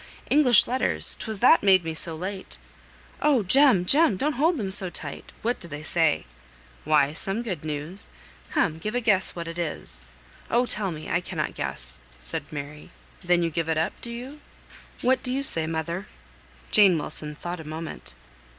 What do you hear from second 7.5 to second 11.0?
news. Come, give a guess what it is." "Oh, tell